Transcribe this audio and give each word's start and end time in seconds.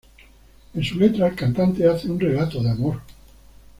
En 0.73 0.83
su 0.83 0.97
letra 0.97 1.27
el 1.27 1.35
cantante 1.35 1.87
hace 1.87 2.09
un 2.09 2.19
relato 2.19 2.59
de 2.63 2.71
amor. 2.71 3.01